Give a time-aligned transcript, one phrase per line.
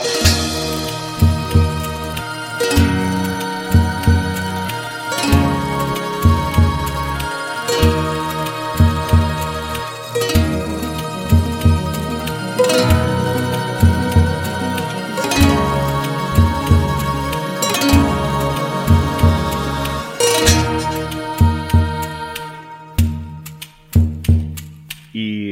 [0.00, 0.37] Thank you.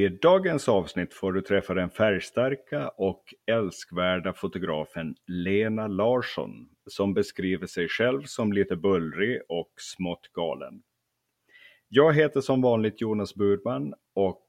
[0.06, 7.66] I dagens avsnitt får du träffa den färgstarka och älskvärda fotografen Lena Larsson som beskriver
[7.66, 10.82] sig själv som lite bullrig och smått galen.
[11.88, 14.42] Jag heter som vanligt Jonas Burman och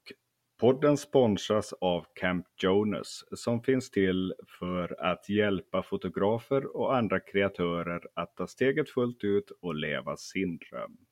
[0.60, 8.00] podden sponsras av Camp Jonas som finns till för att hjälpa fotografer och andra kreatörer
[8.14, 11.07] att ta steget fullt ut och leva sin dröm.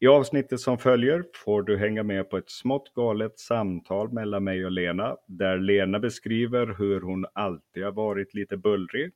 [0.00, 4.64] I avsnittet som följer får du hänga med på ett smått galet samtal mellan mig
[4.64, 9.12] och Lena, där Lena beskriver hur hon alltid har varit lite bullrig,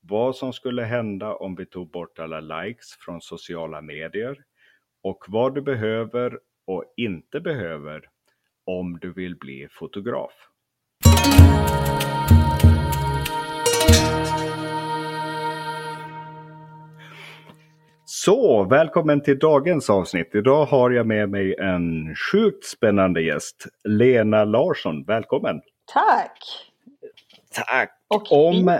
[0.00, 4.44] vad som skulle hända om vi tog bort alla likes från sociala medier
[5.02, 8.08] och vad du behöver och inte behöver
[8.64, 10.32] om du vill bli fotograf.
[18.24, 20.34] Så, välkommen till dagens avsnitt.
[20.34, 25.04] Idag har jag med mig en sjukt spännande gäst, Lena Larsson.
[25.04, 25.60] Välkommen!
[25.92, 26.38] Tack!
[27.52, 27.90] Tack!
[28.08, 28.78] Och Om...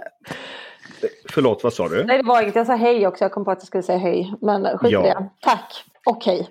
[1.30, 2.04] Förlåt, vad sa du?
[2.04, 2.54] Nej, det var inget.
[2.54, 3.24] Jag sa hej också.
[3.24, 4.34] Jag kom på att jag skulle säga hej.
[4.40, 5.02] Men skit i Ja.
[5.02, 5.30] det.
[5.40, 6.48] Tack och hej.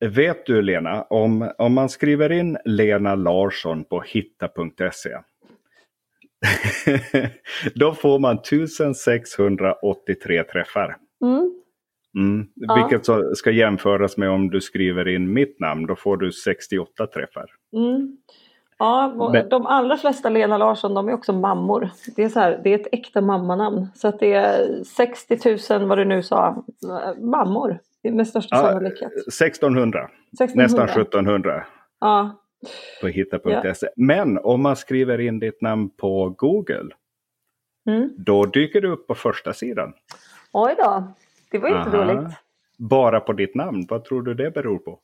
[0.00, 5.10] Vet du Lena, om, om man skriver in Lena Larsson på hitta.se
[7.74, 10.96] då får man 1683 träffar.
[11.22, 11.55] Mm.
[12.16, 12.46] Mm.
[12.54, 12.74] Ja.
[12.74, 17.46] Vilket ska jämföras med om du skriver in mitt namn, då får du 68 träffar.
[17.76, 18.16] Mm.
[18.78, 21.90] Ja, Men- de allra flesta Lena Larsson de är också mammor.
[22.16, 23.86] Det är, så här, det är ett äkta mammanamn.
[23.94, 25.38] Så att det är 60
[25.78, 26.64] 000 vad du nu sa,
[27.20, 29.12] mammor med största Ja, sannolikhet.
[29.12, 30.62] 1600, 1600.
[30.62, 31.66] nästan 1700
[32.00, 32.40] Ja.
[33.00, 33.88] på hitta.se.
[33.96, 36.88] Men om man skriver in ditt namn på Google,
[37.88, 38.10] Mm.
[38.18, 39.92] då dyker du upp på första sidan.
[40.52, 41.04] Oj då,
[41.50, 42.04] det var inte Aha.
[42.04, 42.34] dåligt.
[42.78, 44.98] Bara på ditt namn, vad tror du det beror på?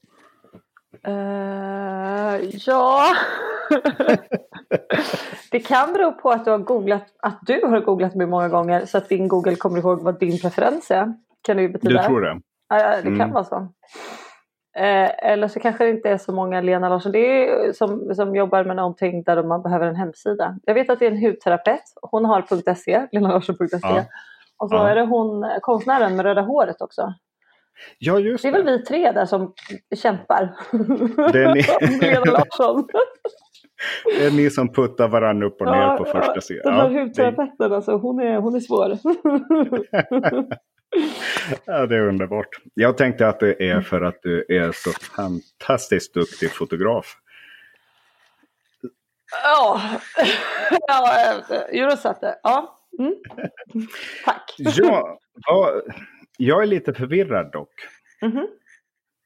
[1.06, 3.04] Eh, ja.
[5.50, 8.86] det kan bero på att du har googlat, att du har googlat mig många gånger
[8.86, 11.14] så att din Google kommer ihåg vad din preferens är.
[11.42, 12.02] Kan det ju betyda.
[12.02, 12.40] Du tror det?
[12.68, 13.32] Ja, ja, det kan Mm.
[13.32, 13.56] vara så.
[14.76, 18.36] Eh, eller så kanske det inte är så många Lena Larsson det är, som, som
[18.36, 20.56] jobbar med någonting där man behöver en hemsida.
[20.64, 21.82] Jag vet att det är en hudterapeut.
[22.02, 23.78] Hon har .se, lenalarsson.se.
[23.82, 24.04] Ja.
[24.62, 24.88] Och så Ja.
[24.88, 27.14] är det hon eh, konstnären med röda håret också.
[27.98, 28.72] Ja, just Det är väl det.
[28.72, 29.52] vi tre där som
[29.96, 30.54] kämpar.
[31.32, 31.62] Det är ni.
[34.18, 36.62] Det är ni som puttar varandra upp och ner på första sidan.
[36.64, 38.90] Den här Ja, det, hudterapeuten alltså, hon är, hon är svår.
[41.64, 42.48] ja, det är underbart.
[42.74, 47.16] Jag tänkte att det är för att du är så fantastiskt duktig fotograf.
[49.44, 49.80] ja,
[50.88, 51.12] ja
[51.72, 52.38] Eurosatte.
[52.42, 52.78] Ja.
[52.98, 53.14] Mm.
[54.24, 54.54] Tack.
[54.58, 55.82] Ja, ja,
[56.38, 57.74] jag är lite förvirrad dock.
[58.22, 58.48] Mhm.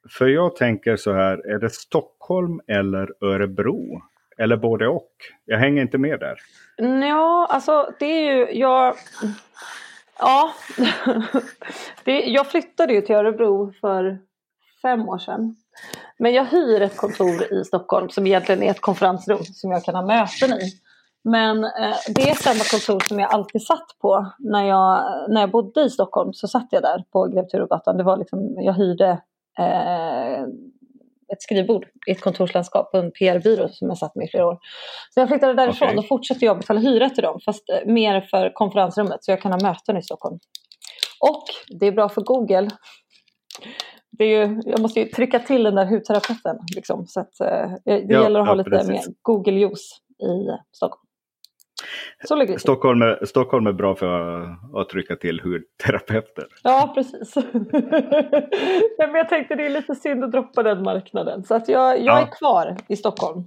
[0.09, 4.03] För jag tänker så här, är det Stockholm eller Örebro?
[4.39, 5.11] Eller både och?
[5.45, 6.39] Jag hänger inte med där.
[7.09, 8.95] Ja, alltså det är ju, jag...
[10.19, 10.53] Ja,
[12.05, 14.19] det, jag flyttade ju till Örebro för
[14.83, 15.57] fem år sedan.
[16.19, 19.95] Men jag hyr ett kontor i Stockholm som egentligen är ett konferensrum som jag kan
[19.95, 20.73] ha möten i.
[21.31, 24.33] Men eh, det är samma kontor som jag alltid satt på.
[24.39, 27.97] När jag, när jag bodde i Stockholm så satt jag där på Grev Turegatan.
[27.97, 29.09] Det var liksom, jag hyrde
[29.59, 30.43] eh,
[31.33, 34.59] ett skrivbord i ett kontorslandskap på en PR-byrå som jag satt med i flera år.
[35.15, 35.99] Så jag flyttade därifrån Okej.
[35.99, 39.53] och fortsätter jag betala hyra till dem fast eh, mer för konferensrummet så jag kan
[39.53, 40.39] ha möten i Stockholm.
[41.21, 41.45] Och
[41.81, 42.71] det är bra för Google.
[44.11, 46.59] Det är ju, jag måste ju trycka till den där hudterapeuten.
[46.77, 48.89] Liksom, så att, eh, det Ja, gäller att ha ja, lite precis.
[48.89, 51.03] mer Google-juice i eh, Stockholm.
[51.03, 51.75] Så ligger det till.
[52.59, 54.41] Stockholm är, Stockholm är bra för
[54.81, 56.47] att trycka till hudterapeuter.
[56.63, 57.35] Ja, precis.
[58.99, 61.45] men jag tänkte det är lite synd att droppa den marknaden.
[61.45, 62.21] Så att jag, jag Ja.
[62.21, 63.45] är kvar i Stockholm.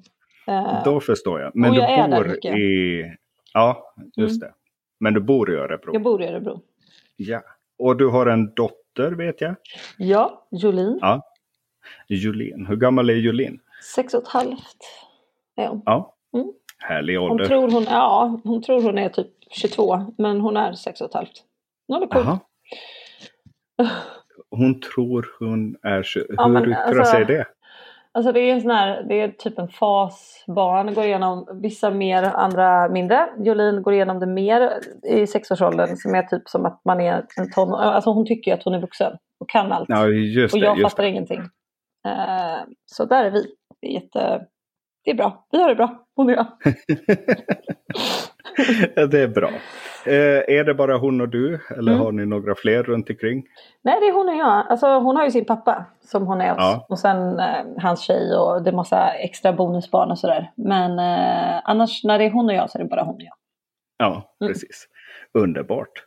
[0.48, 1.52] Eh, Då förstår jag.
[1.56, 2.38] Men du jag där bor.
[2.46, 2.58] Mm.
[2.60, 3.04] i...
[3.54, 4.54] Ja, just det.
[5.00, 5.94] Men du bor i Örebro?
[5.94, 6.62] jag bor i Örebro.
[7.16, 7.42] Ja.
[7.80, 9.56] Och du har en dotter vet jag?
[9.98, 10.98] Ja, Jolin.
[11.02, 11.22] Ja.
[12.08, 12.66] Julin.
[12.66, 13.60] Hur gammal är Julin?
[13.96, 14.78] Sex och ett halvt
[15.56, 15.82] är hon.
[15.86, 16.16] Ja.
[16.34, 16.54] Mm.
[16.84, 17.46] Härlig Hon ålder.
[17.46, 21.14] tror hon, ja, hon tror hon är typ 22, men hon är sex och ett
[21.14, 21.44] halvt.
[21.88, 22.24] Hon är cool.
[24.52, 26.02] Hon tror hon är...
[26.04, 27.46] tju- Hur Ja, men yttrar alltså- sig det?
[28.12, 30.44] Alltså det är sån här, det är typ en fas.
[30.48, 33.30] Barn går igenom vissa mer, andra mindre.
[33.40, 37.52] Jolin går igenom det mer i sexårsåldern som är typ som att man är en
[37.52, 37.74] ton.
[37.74, 39.90] Alltså hon tycker att hon är vuxen och kan allt.
[39.90, 40.18] Ja, och det.
[40.20, 41.10] jag Just fattar det.
[41.10, 41.40] ingenting.
[42.08, 43.46] Eh, så där är vi.
[43.82, 44.46] Det är jätte...
[45.04, 45.46] Det är bra.
[45.52, 46.46] Vi har det bra, hon och jag.
[48.96, 49.50] Ja, det är bra.
[50.06, 51.60] Eh, är det bara hon och du?
[51.78, 52.04] Eller Mm.
[52.04, 53.44] har ni några fler runt omkring?
[53.82, 54.66] Nej, det är hon och jag.
[54.70, 56.58] Alltså, hon har ju sin pappa som hon är hos.
[56.60, 56.86] Ja.
[56.90, 60.52] Och sen eh, hans tjej och det är massa extra bonusbarn och sådär.
[60.56, 63.22] Men eh, annars när det är hon och jag så är det bara hon och
[63.22, 63.34] jag.
[63.98, 64.54] Ja, Mm.
[64.54, 64.88] precis.
[65.34, 66.06] Underbart.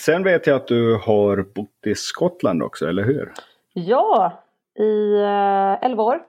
[0.00, 3.32] Sen vet jag att du har bott i Skottland också, eller hur?
[3.72, 4.32] Ja,
[4.78, 6.20] i eh, 11 år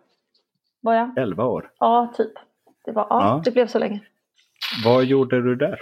[0.84, 1.18] var jag.
[1.18, 1.72] 11 år.
[1.80, 2.32] Ja, typ.
[2.86, 3.42] Det, var, ja, Ja.
[3.46, 4.00] det blev så länge.
[4.86, 5.82] Vad gjorde du där?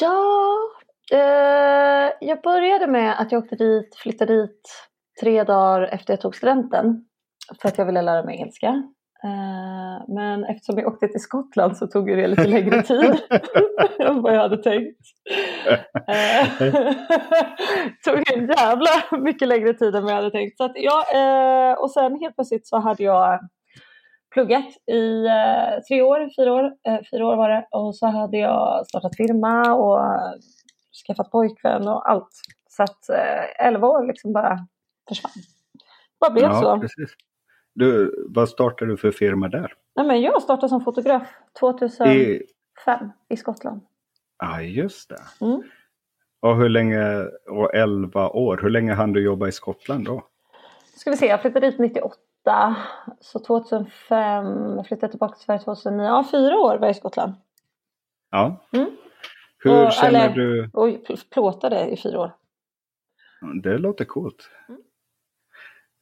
[0.00, 0.56] Ja,
[1.12, 4.88] eh, jag började med att jag åkte dit, flyttade dit
[5.20, 7.04] tre dagar efter jag tog studenten.
[7.60, 8.82] För att jag ville lära mig engelska.
[9.24, 13.16] Eh, men eftersom jag åkte till Skottland så tog det lite längre tid
[13.98, 15.00] än vad jag hade tänkt.
[16.08, 16.48] Eh,
[18.04, 20.56] tog en jävla mycket längre tid än vad jag hade tänkt.
[20.56, 23.40] Så att, ja, eh, och sen helt plötsligt så hade jag
[24.34, 25.26] pluggat i
[25.88, 26.72] tre år, fyra år,
[27.10, 27.66] fyra år var det.
[27.70, 30.00] Och så hade jag startat firma och
[31.06, 32.30] skaffat pojkvän och allt.
[32.70, 33.10] Så att
[33.58, 34.58] elva år liksom bara
[35.08, 35.32] försvann.
[36.20, 36.80] Bara blev ja, så.
[36.80, 37.14] precis.
[37.78, 39.72] Du, vad startade du för firma där?
[39.96, 41.22] Nej, men jag startade som fotograf
[41.60, 42.42] 2005 I...
[43.28, 43.80] i Skottland.
[44.38, 45.44] Ja, just det.
[45.46, 45.62] Mm.
[46.40, 50.22] Och hur länge, och 11 år, hur länge hann du jobba i Skottland då?
[50.96, 52.76] Ska vi se, jag flyttade dit 98.
[53.20, 54.46] Så 2005,
[54.76, 56.06] jag flyttade tillbaka till Sverige 2009.
[56.06, 57.32] Ja, fyra år var jag i Skottland.
[58.30, 58.66] Ja.
[58.72, 58.90] Mm.
[59.58, 60.70] Hur Och- känner eller- du?
[60.72, 62.32] Och pl- plåtade i fyra år.
[63.62, 64.50] Det låter coolt.
[64.68, 64.80] Mm.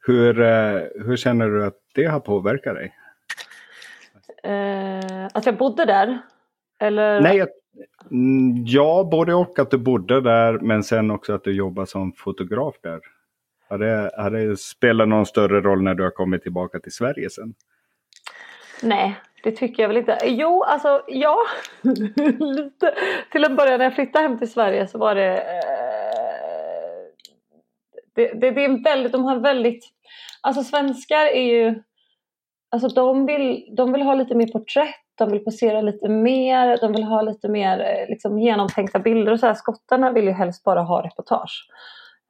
[0.07, 2.95] Hur, eh, hur känner du att det har påverkat dig?
[4.43, 6.19] Eh, att jag bodde där.
[6.81, 7.21] Eller?
[7.21, 7.49] Nej, jag-
[8.11, 12.13] mm, ja, både och att du bodde där men sen också att du jobbar som
[12.13, 13.01] fotograf där.
[13.69, 17.31] Har det, har det spelat någon större roll när du har kommit tillbaka till Sverige
[17.31, 17.55] sen?
[18.83, 20.19] Nej, det tycker jag väl inte.
[20.25, 21.39] Jo, alltså ja.
[22.41, 22.95] Lite.
[23.33, 25.37] Till en början när jag flyttade hem till Sverige så var det...
[25.37, 25.77] Eh,
[28.15, 29.85] det, det, det är väldigt, de har väldigt...
[30.47, 31.83] Alltså svenskar är ju...
[32.71, 36.93] Alltså de vill, de vill ha lite mer porträtt, de vill posera lite mer, de
[36.93, 39.55] vill ha lite mer eh, liksom, genomtänkta bilder och så här.
[39.55, 41.69] Skottarna vill ju helst bara ha reportage.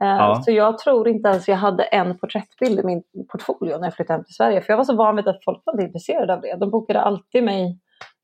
[0.03, 0.43] Eh, Ja.
[0.45, 3.03] Så jag tror inte ens jag hade en porträttbild i min
[3.33, 4.61] portfolio när jag flyttade hem till Sverige.
[4.61, 6.57] För jag var så van vid att folk var intresserade av det.
[6.57, 7.79] De bokade alltid mig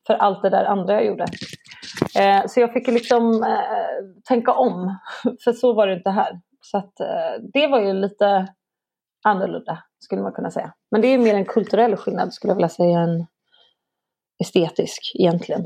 [0.07, 1.25] för allt det där andra jag gjorde.
[2.19, 3.45] Eh, så jag fick liksom
[4.27, 4.97] tänka om.
[5.43, 6.39] För så var det inte här.
[6.61, 6.93] Så att
[7.53, 8.47] det var ju lite
[9.23, 10.73] annorlunda skulle man kunna säga.
[10.91, 13.25] Men det är mer en kulturell skillnad skulle jag vilja säga än
[14.39, 15.65] estetisk egentligen.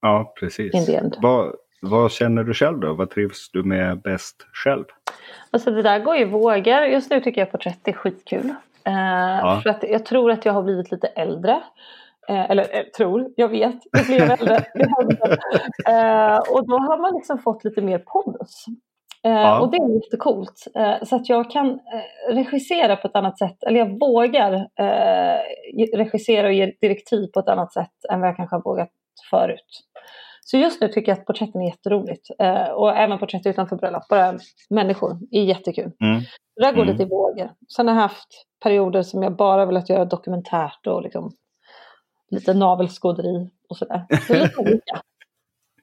[0.00, 0.72] Ja, precis.
[1.22, 2.94] Vad, vad känner du själv då?
[2.94, 4.84] Vad trivs du med bäst själv?
[5.50, 6.84] Alltså det där går ju vågor.
[6.84, 8.48] Just nu tycker jag porträtt är skitkul.
[8.84, 11.62] Eh, För att jag tror att jag har blivit lite äldre.
[12.28, 13.76] Eh, eller eh, tror, jag vet.
[13.92, 14.64] Jag blev äldre.
[15.88, 18.64] Eh, och då har man liksom fått lite mer pondus.
[19.24, 19.60] Eh, Ja.
[19.60, 20.66] Och det är jättecoolt.
[20.74, 23.62] Eh, så att jag kan eh, regissera på ett annat sätt.
[23.62, 24.68] Eller jag vågar
[25.96, 28.90] regissera och ge direktiv på ett annat sätt än vad jag kanske har vågat
[29.30, 29.80] förut.
[30.40, 32.30] Så just nu tycker jag att porträtten är jätteroligt.
[32.74, 34.38] Och även porträtt utanför bröllop, bara
[34.70, 35.92] människor, är jättekul.
[36.04, 36.20] Mm.
[36.56, 36.92] Det där går Mm.
[36.92, 37.50] lite i vågor.
[37.76, 38.28] Sen har jag haft
[38.62, 41.32] perioder som jag bara velat göra dokumentärt och liksom
[42.30, 44.04] lite navelskåderi och sådär.
[44.26, 45.00] Så lite olika.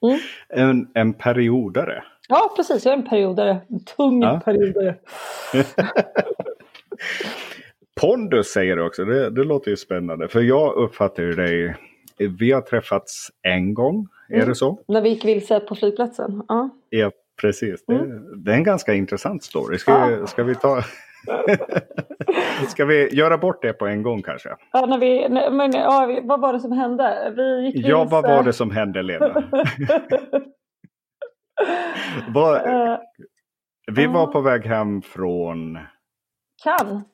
[0.48, 2.04] En, en periodare.
[2.28, 2.84] Ja, precis.
[2.84, 3.60] Jag är en periodare.
[3.70, 4.40] En tung Ja.
[4.44, 4.94] periodare.
[8.00, 10.28] Pondus säger du också, det, det låter ju spännande.
[10.28, 11.76] För jag uppfattar ju dig,
[12.38, 14.48] vi har träffats en gång, är Mm.
[14.48, 14.78] det så?
[14.88, 16.42] När vi gick vilse på flygplatsen.
[16.48, 16.70] Ja.
[16.90, 17.10] Ja,
[17.40, 17.84] precis.
[17.86, 19.78] Det, det är en ganska intressant story.
[19.78, 20.10] Ska, Mm.
[20.12, 20.18] Ja.
[20.20, 20.82] vi, ska vi ta...
[22.68, 24.48] ska vi göra bort det på en gång kanske?
[24.72, 27.32] Ja, när vi, men, ja, vad var det som hände?
[27.36, 29.42] Vi gick Ja, vad var det som hände Lena?
[32.34, 32.98] Vad, Eh,
[33.92, 34.26] vi var ja.
[34.26, 35.78] på väg hem från
[36.62, 37.04] kan.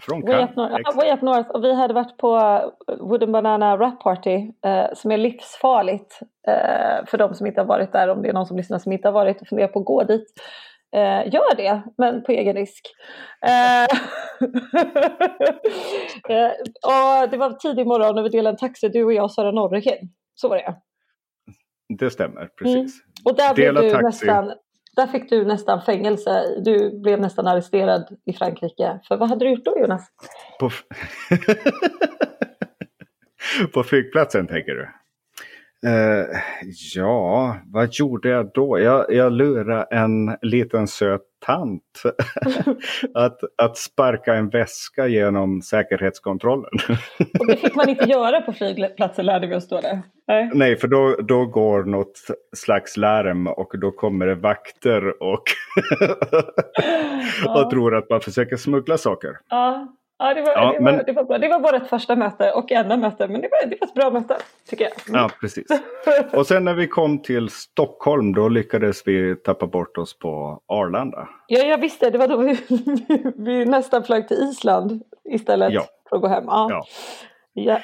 [0.00, 0.56] Från Cannes?
[0.96, 1.50] Way Up North.
[1.50, 2.60] Och vi hade varit på
[3.00, 7.92] Wooden Banana Rap Party eh, som är livsfarligt eh, för de som inte har varit
[7.92, 8.08] där.
[8.08, 10.04] Om det är någon som lyssnar som inte har varit och funderar på att gå
[10.04, 10.26] dit.
[10.96, 12.90] Eh, gör det, men på egen risk.
[13.46, 13.84] Eh,
[16.36, 19.50] eh, och det var tidig morgon och vi delade en taxi, du och jag Sara
[19.50, 19.98] Norreken.
[20.34, 20.74] Så var det.
[21.98, 23.02] Det stämmer, precis.
[23.24, 24.04] Och där, blev du taxi.
[24.04, 24.54] nästan,
[24.96, 26.62] där fick du nästan fängelse.
[26.64, 29.00] Du blev nästan arresterad i Frankrike.
[29.08, 30.08] För vad hade du gjort då Jonas?
[30.60, 30.70] På,
[33.74, 34.88] på flygplatsen tänker du?
[35.86, 36.40] Eh,
[36.94, 38.78] ja, vad gjorde jag då?
[38.78, 42.02] Jag, jag lurade en liten söt tant
[43.14, 46.70] att, att sparka en väska genom säkerhetskontrollen.
[47.40, 49.80] Och det fick man inte göra på flygplatsen lärde vi oss då.
[49.80, 50.02] Det.
[50.28, 50.50] Nej.
[50.54, 52.18] Nej, för då, då går något
[52.56, 55.42] slags larm och då kommer det vakter och,
[57.56, 59.30] och tror att man försöker smuggla saker.
[59.48, 61.38] Ja, ja, det, var, Ja, det, men- var, det var bra.
[61.38, 63.28] Det var vårt första möte och enda möte.
[63.28, 64.36] Men det var, det var ett bra möte
[64.68, 64.92] tycker jag.
[65.20, 65.66] Ja, precis.
[66.32, 71.28] Och sen när vi kom till Stockholm då lyckades vi tappa bort oss på Arlanda.
[71.46, 72.10] Ja, jag visste.
[72.10, 72.58] Det var då vi,
[73.36, 75.84] vi nästan flög till Island istället Ja.
[76.08, 76.44] för att gå hem.
[76.46, 76.66] Ja.
[76.70, 76.84] Ja.
[77.52, 77.80] Ja.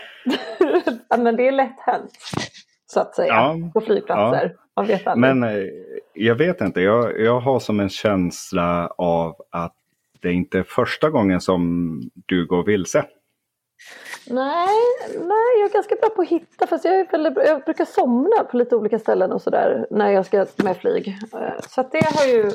[1.18, 2.10] men det är lätt hänt.
[2.87, 3.32] Så att säga.
[3.34, 3.56] Ja.
[3.75, 4.56] På flygplatser.
[4.76, 5.34] Man vet aldrig.
[5.37, 5.64] Men eh,
[6.14, 9.75] jag vet inte, jag, jag har som en känsla av att
[10.22, 13.04] det inte är första gången som du går vilse.
[14.30, 14.68] Nej,
[15.20, 16.66] nej, jag är ganska bra på att hitta.
[16.66, 20.46] Fast jag, väldigt, jag brukar somna på lite olika ställen och sådär när jag ska
[20.56, 21.08] med flyg.
[21.08, 22.50] Eh, Så det har ju...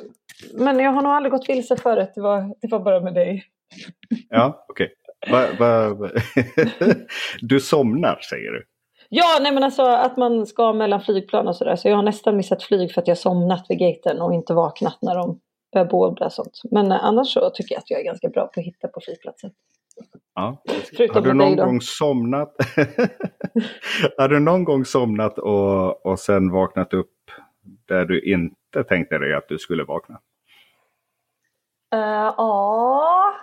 [0.53, 2.12] Men jag har nog aldrig gått vilse förut.
[2.15, 3.43] Det var, det var bara med dig.
[4.29, 4.93] Ja, okej.
[5.31, 6.10] Va-
[7.41, 8.63] du somnar säger du?
[9.10, 11.75] Ja, nej men alltså att man ska mellan flygplan och sådär.
[11.75, 14.98] Så jag har nästan missat flyg för att jag somnat vid gaten och inte vaknat
[15.01, 15.39] när de
[15.84, 16.62] beordra och sånt.
[16.72, 19.01] Men eh, annars så tycker jag att jag är ganska bra på att hitta på
[19.01, 19.51] flygplatsen.
[20.36, 20.63] Ja.
[20.98, 22.55] Förutom Har du någon gång somnat?
[24.17, 27.32] har du någon gång somnat och, och sen vaknat upp
[27.88, 30.20] där du inte tänkte dig att du skulle vakna?
[31.94, 33.36] Eh, Ja,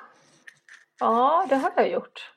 [1.00, 2.32] ja, det har jag gjort.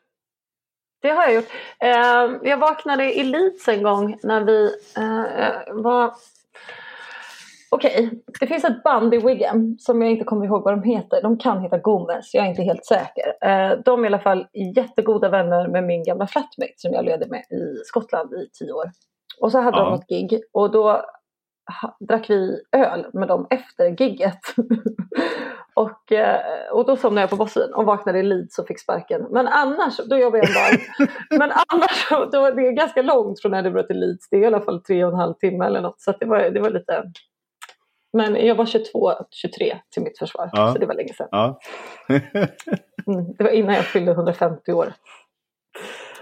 [1.01, 1.49] Det har jag gjort.
[1.79, 6.13] Eh, jag vaknade i Leeds en gång när vi eh, var...
[7.75, 11.21] Okej, det finns ett band i Wigan som jag inte kommer ihåg vad de heter.
[11.21, 13.27] De kan heta Gomez, jag är inte helt säker.
[13.41, 17.27] Eh, de är i alla fall jättegoda vänner med min gamla flatmate som jag levde
[17.27, 18.91] med i Skottland i tio år.
[19.41, 19.83] Och så hade Ja.
[19.83, 21.05] de något gig och då
[21.99, 24.39] drack vi öl med dem efter gigget.
[25.73, 29.27] och, eh, och då somnade jag på bussen och vaknade i Leeds och fick sparken.
[29.31, 30.81] Men annars, då jobbar jag en dag.
[31.39, 34.29] Men annars, då, det är ganska långt från Edinburgh till Leeds.
[34.29, 36.01] Det är i alla fall tre och en halv timme eller något.
[36.01, 37.03] Så det, var, det var lite...
[38.15, 40.49] Men jag var 22, 23 till mitt försvar.
[40.53, 40.73] Ja.
[40.73, 41.27] Så det var länge sedan.
[41.31, 41.59] Ja,
[43.07, 44.93] Mm, det var innan jag fyllde 150 år.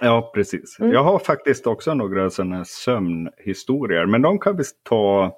[0.01, 0.79] ja precis.
[0.79, 0.91] Mm.
[0.91, 4.05] Jag har faktiskt också några sådana sömnhistorier.
[4.05, 5.31] Men de kan vi ta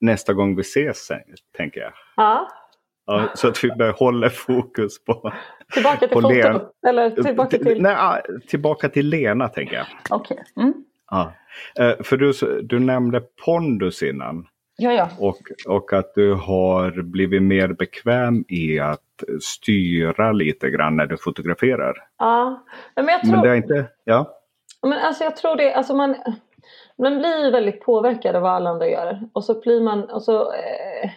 [0.00, 1.20] nästa gång vi ses, sen,
[1.56, 1.92] tänker jag.
[2.16, 2.48] Ja,
[3.06, 5.32] Ja, så att vi behåller fokus på...
[5.72, 6.34] tillbaka till På foto.
[6.34, 6.60] Len.
[6.88, 7.82] Eller tillbaka till...
[7.82, 9.86] Nej, tillbaka till Lena, tänker jag.
[10.10, 10.44] Okej.
[10.56, 10.74] Mm.
[11.10, 11.32] Ja.
[11.78, 12.32] Eh, För du,
[12.62, 14.46] du nämnde pondus innan.
[14.80, 15.08] Ja, ja.
[15.18, 19.00] Och, och att du har blivit mer bekväm i att
[19.42, 21.94] styra lite grann när du fotograferar.
[22.18, 22.64] ja.
[22.96, 23.32] Men jag tror...
[23.32, 23.86] Men det är inte...
[24.04, 24.36] Ja.
[24.82, 26.16] Men alltså jag tror det, alltså man,
[26.98, 29.20] man blir väldigt påverkad av vad alla andra gör.
[29.32, 31.10] Och så blir man, och så, eh,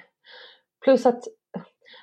[0.84, 1.24] plus att,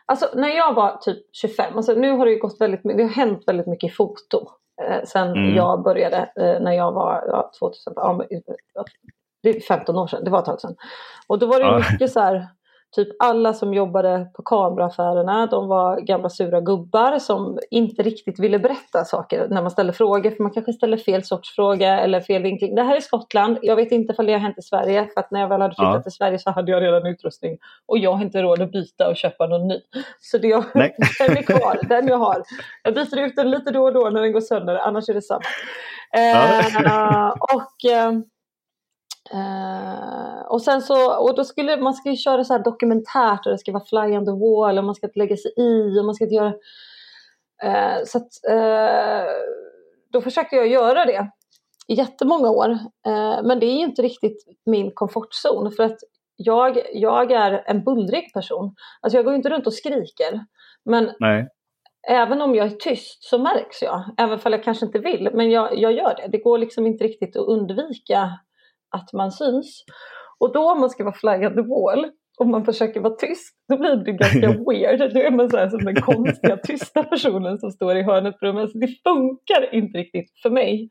[0.06, 3.10] alltså när jag var typ 25, alltså nu har det ju gått väldigt det har
[3.10, 4.48] hänt väldigt mycket i foto.
[4.82, 5.54] Eh, sen Mm.
[5.54, 8.26] jag började, eh, när jag var ja, 2000, ja, men,
[8.74, 8.84] ja,
[9.42, 10.76] det är 15 år sedan, det var ett tag sedan.
[11.26, 11.82] Och då var det Ja.
[11.92, 12.46] mycket så här,
[12.96, 18.58] Typ alla som jobbade på kameraaffärerna, de var gamla sura gubbar som inte riktigt ville
[18.58, 20.30] berätta saker när man ställer frågor.
[20.30, 22.74] För man kanske ställer fel sorts fråga eller fel vinkling.
[22.74, 25.08] Det här är Skottland, jag vet inte ifall det har hänt i Sverige.
[25.14, 26.02] För att när jag väl hade flyttat Ja.
[26.02, 27.58] till Sverige så hade jag redan utrustning.
[27.86, 29.80] Och jag har inte råd att byta och köpa någon ny.
[30.20, 32.42] Så det jag, den är kvar, den jag har.
[32.82, 35.22] Jag byter ut den lite då och då när den går sönder, annars är det
[35.22, 35.40] samma.
[36.16, 37.90] Eh, och...
[37.90, 38.12] Eh,
[39.34, 43.52] Eh, och sen så, och då skulle man ska ju köra så här dokumentärt och
[43.52, 46.04] det ska vara fly on the wall och man ska inte lägga sig i och
[46.04, 46.54] man ska inte göra...
[47.62, 49.30] Eh, så att, eh,
[50.12, 51.30] då försökte jag göra det
[51.88, 52.78] i jättemånga år.
[53.42, 55.98] Men det är ju inte riktigt min komfortzon för att
[56.36, 58.74] jag, jag är en bullrig person.
[59.00, 60.44] Alltså jag går inte runt och skriker.
[60.84, 61.48] Men Nej.
[62.08, 64.04] även om jag är tyst så märks jag.
[64.18, 65.30] Även om jag kanske inte vill.
[65.34, 66.28] Men jag, jag gör det.
[66.28, 68.38] Det går liksom inte riktigt att undvika
[68.90, 69.84] att man syns.
[70.38, 73.96] Och då om man ska vara the wall och man försöker vara tyst, då blir
[73.96, 75.14] det ganska weird.
[75.14, 78.46] Då är man så här som den konstiga tysta personen som står i hörnet på
[78.46, 78.62] rummet.
[78.62, 80.88] Alltså, det funkar inte riktigt för mig.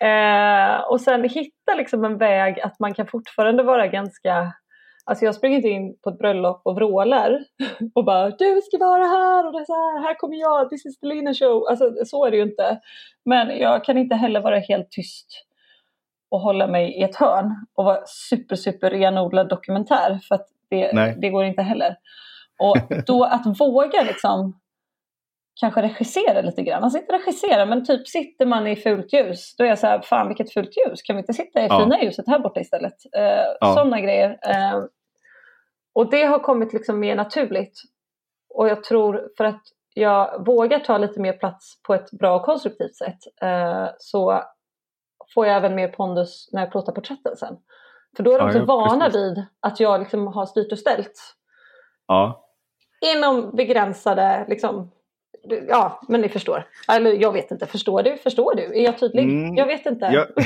[0.00, 4.52] Eh, och sen hitta liksom en väg att man kan fortfarande vara ganska
[5.04, 7.44] Alltså jag springer inte in på ett bröllop och vrålar
[7.94, 11.00] och bara du ska vara här och det så här, här kommer jag, this is
[11.00, 11.66] the Lina show.
[11.70, 12.80] Alltså så är det ju inte.
[13.24, 15.46] Men jag kan inte heller vara helt tyst
[16.32, 21.14] och hålla mig i ett hörn och vara super super renodlad dokumentär för att det,
[21.20, 21.96] det går inte heller.
[22.58, 24.60] Och då att våga liksom
[25.60, 26.84] kanske regissera lite grann.
[26.84, 30.00] Alltså inte regissera men typ sitter man i fult ljus då är jag så här,
[30.00, 31.80] fan vilket fult ljus, kan vi inte sitta i ja.
[31.80, 32.96] fina ljuset här borta istället?
[33.16, 33.74] Eh, ja.
[33.74, 34.38] Sådana grejer.
[34.42, 34.84] Eh,
[35.94, 37.82] och det har kommit liksom mer naturligt.
[38.54, 39.62] Och jag tror för att
[39.94, 44.42] jag vågar ta lite mer plats på ett bra och konstruktivt sätt eh, så
[45.34, 47.56] får jag även mer pondus när jag plåtar porträtten sen.
[48.16, 49.20] För då är de ja, så vana precis.
[49.20, 51.34] vid att jag liksom har styrt och ställt.
[52.06, 52.48] Ja.
[53.16, 54.90] Inom begränsade liksom,
[55.68, 56.66] ja, men ni förstår.
[56.88, 58.16] Eller jag vet inte, förstår du?
[58.16, 58.62] Förstår du?
[58.62, 59.24] Är jag tydlig?
[59.24, 60.04] Mm, jag vet inte.
[60.04, 60.26] Ja.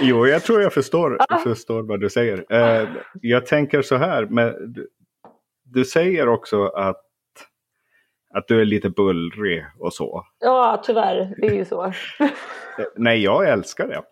[0.00, 1.38] jo, jag tror jag förstår, ah.
[1.38, 2.52] förstår vad du säger.
[2.52, 2.88] Uh,
[3.22, 4.88] jag tänker så här, men du,
[5.64, 7.05] du, säger också att,
[8.36, 10.26] att du är lite bullrig och så.
[10.40, 11.34] Ja, tyvärr.
[11.40, 11.92] Det är ju så.
[12.96, 14.02] Nej, jag älskar det.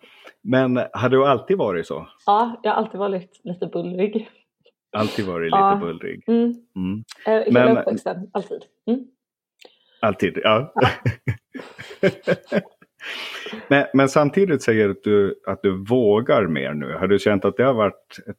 [0.43, 2.09] Men har du alltid varit så?
[2.27, 4.31] Ja, jag har alltid varit lite bullrig.
[4.97, 5.79] Alltid varit lite ja.
[5.81, 6.25] bullrig.
[6.27, 6.55] Mm.
[6.77, 7.05] Mm.
[7.27, 8.63] Eh, hela Men, uppväxten, alltid.
[8.87, 9.05] Mm.
[10.01, 10.73] Alltid, ja.
[10.75, 10.89] ja.
[13.69, 16.93] men, men, samtidigt säger du att du vågar mer nu.
[16.93, 18.37] Har du känt att det har varit ett,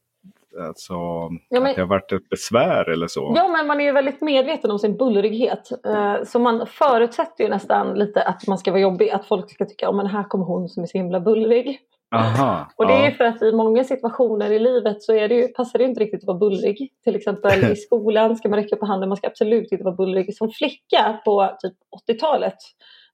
[0.62, 3.34] alltså, ja, men, att det har varit ett besvär eller så?
[3.36, 5.86] Ja, men man är ju väldigt medveten om sin bullrighet.
[5.86, 9.10] Eh, så man förutsätter ju nästan lite att man ska vara jobbig.
[9.10, 11.80] Att folk ska tycka, oh, men här kommer hon som är så himla bullrig.
[12.16, 15.36] Aha, och det är ju för att i många situationer i livet så är det
[15.36, 16.92] ju, passar det inte riktigt att vara bullrig.
[17.04, 20.38] Till exempel i skolan ska man räcka på handen, man ska absolut inte vara bullrig.
[20.38, 21.74] Som flicka på typ
[22.10, 22.58] 80-talet,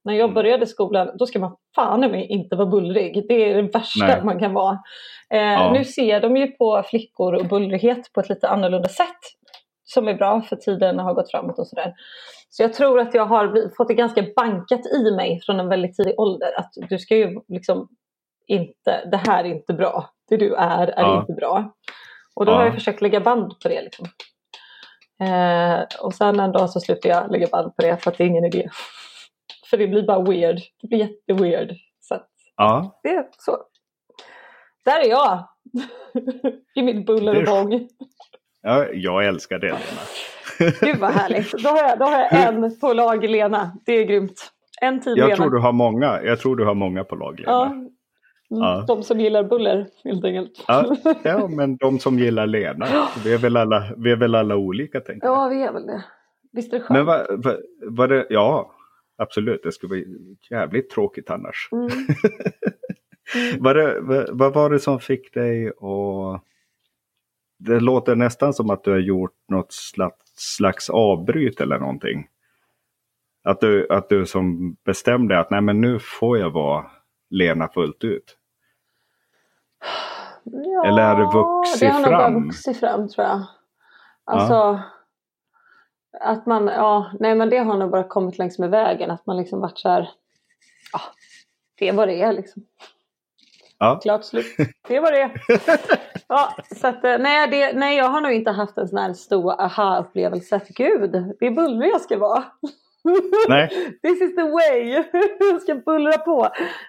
[0.04, 0.34] när jag mm.
[0.34, 3.26] började skolan, då ska man fan mig inte vara bullrig.
[3.28, 4.24] Det är det värsta Nej.
[4.24, 4.80] man kan vara.
[5.30, 5.74] Eh, ja.
[5.74, 9.20] Nu ser de ju på flickor och bullrighet på ett lite annorlunda sätt.
[9.84, 11.94] Som är bra för tiden har gått framåt och sådär.
[12.50, 15.98] Så jag tror att jag har fått det ganska bankat i mig från en väldigt
[15.98, 16.60] tidig ålder.
[16.60, 17.88] Att du ska ju liksom
[18.48, 20.10] inte, det här är inte bra.
[20.30, 21.20] Det du är är ja.
[21.22, 21.74] inte bra.
[22.36, 22.56] Och då ja.
[22.56, 23.82] har jag försökt lägga band på det.
[23.82, 24.06] Liksom.
[25.22, 28.24] Eh, och sen en dag så slutar jag lägga band på det för att det
[28.24, 28.70] är ingen idé.
[29.72, 30.60] För det blir bara weird.
[30.82, 31.72] Det blir jätteweird.
[32.00, 32.22] Så
[32.58, 33.00] ja.
[33.04, 33.58] det är så.
[34.86, 35.48] Där är jag.
[36.76, 37.88] I mitt buller och bång.
[38.62, 40.72] Ja, jag älskar det Lena.
[40.82, 41.52] Gud vad härligt.
[41.52, 43.72] Då har, jag, då har jag en på lag Lena.
[43.86, 44.52] Det är grymt.
[44.82, 45.36] En tid jag Lena.
[45.36, 46.22] Tror du har många.
[46.24, 47.52] Jag tror du har många på lag Lena.
[47.52, 47.76] Ja,
[48.54, 48.86] Ja.
[48.88, 50.64] De som gillar buller helt enkelt.
[50.68, 52.88] Ja, ja, men de som gillar Lena.
[53.24, 55.38] Vi är väl alla, vi är väl alla olika tänker jag.
[55.38, 56.04] Ja, vi är väl det.
[56.52, 56.98] Visst är det skönt?
[56.98, 57.58] Men vad, vad,
[57.88, 58.72] vad det, ja,
[59.22, 59.64] absolut.
[59.64, 60.18] Det skulle vara
[60.50, 61.70] jävligt tråkigt annars.
[61.72, 61.90] Mm.
[63.36, 63.64] Mm.
[63.64, 66.44] vad, det, vad, var det som fick dig att...
[67.60, 72.28] Det låter nästan som att du har gjort något slags, slags avbryt eller någonting.
[73.44, 76.92] Att du, att du som bestämde att nej men nu får jag vara
[77.30, 78.38] Lena fullt ut.
[80.44, 82.34] Ja, Eller är det vuxit det har fram?
[82.34, 83.44] nog vuxit fram tror jag.
[84.26, 84.82] Alltså ja.
[86.20, 89.12] Att man, ja, nej men det har nog bara kommit längs med vägen.
[89.12, 90.10] Att man liksom varit så här,
[90.94, 91.02] ja,
[91.80, 92.66] det är vad det är liksom.
[93.78, 94.00] Ja.
[94.04, 94.46] Klart slut.
[94.88, 95.32] Det var det.
[96.28, 99.14] Ja, så att, eh, nej, det, nej, jag har nog inte haft en sån här
[99.14, 100.62] stor aha-upplevelse.
[100.70, 102.44] Gud, det är bullrig jag ska vara.
[103.50, 103.70] Nej.
[104.04, 105.04] This is the way!
[105.40, 106.46] jag ska bullra på.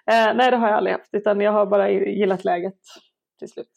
[0.06, 1.14] Eh, nej, det har jag aldrig haft.
[1.14, 2.78] Utan jag har bara gillat läget
[3.38, 3.70] till slut.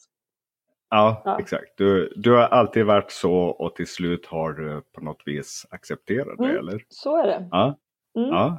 [0.90, 1.38] Ja, ja.
[1.40, 1.72] exakt.
[1.76, 6.38] Du, du har alltid varit så och till slut har du på något vis accepterat
[6.38, 6.84] det, mm, eller?
[6.88, 7.48] Så är det.
[7.50, 7.78] Ja.
[8.16, 8.28] Mm.
[8.28, 8.58] ja.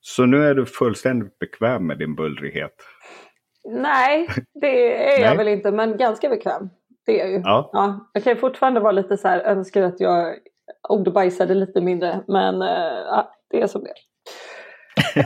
[0.00, 2.74] Så nu är du fullständigt bekväm med din bullrighet?
[3.68, 6.70] Nej, det är jag väl inte, men ganska bekväm.
[7.06, 7.42] Det är jag ju.
[7.44, 7.70] Ja.
[7.72, 10.38] Ja, jag kan fortfarde vara lite så här, önskar att jag
[10.88, 12.24] ordbajsade lite mindre.
[12.28, 12.68] Men äh,
[13.06, 13.94] ja, det är som det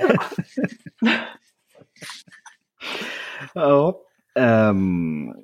[3.54, 4.00] Ja.
[4.70, 5.34] Um,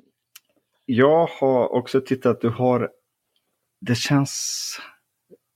[0.85, 2.89] jag har också tittat, du har,
[3.81, 4.77] det känns,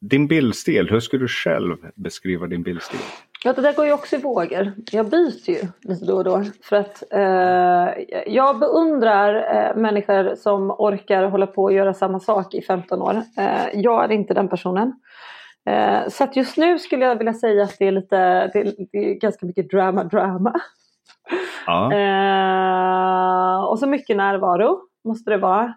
[0.01, 2.99] din bildstil, hur skulle du själv beskriva din bildstil?
[3.43, 4.71] Ja, det där går ju också i vågor.
[4.91, 6.43] Jag byter ju lite då och då.
[6.63, 12.53] För att eh, jag beundrar eh, människor som orkar hålla på och göra samma sak
[12.53, 13.21] i 15 år.
[13.38, 14.93] Eh, jag är inte den personen.
[15.69, 18.17] Eh, så att just nu skulle jag vilja säga att det är lite,
[18.53, 20.53] det är, det är ganska mycket drama, drama.
[21.65, 21.93] Ja.
[21.93, 25.73] Eh, och så mycket närvaro måste det vara.